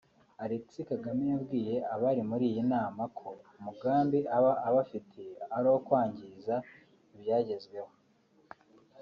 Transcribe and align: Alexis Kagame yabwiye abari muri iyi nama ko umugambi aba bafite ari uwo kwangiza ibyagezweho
Alexis 0.43 0.87
Kagame 0.91 1.23
yabwiye 1.33 1.75
abari 1.93 2.21
muri 2.29 2.45
iyi 2.51 2.63
nama 2.73 3.03
ko 3.17 3.29
umugambi 3.57 4.19
aba 4.35 4.51
bafite 4.75 5.21
ari 5.55 5.65
uwo 5.69 5.79
kwangiza 5.87 6.55
ibyagezweho 7.15 7.91